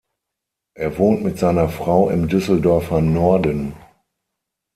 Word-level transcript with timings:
Er 0.75 0.97
wohnt 0.97 1.23
mit 1.23 1.37
seiner 1.37 1.69
Frau 1.69 2.09
im 2.09 2.27
Düsseldorfer 2.27 3.01
Norden. 3.01 3.75